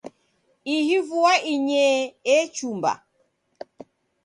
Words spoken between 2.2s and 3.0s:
echumba.